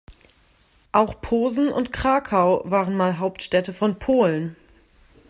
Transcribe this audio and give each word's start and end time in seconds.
Auch 0.93 1.21
Posen 1.21 1.67
und 1.71 1.93
Krakau 1.93 2.63
waren 2.65 2.97
mal 2.97 3.19
Hauptstädte 3.19 3.71
von 3.71 3.99
Polen. 3.99 4.55